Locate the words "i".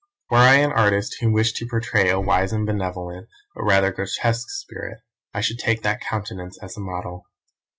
0.39-0.55, 5.31-5.41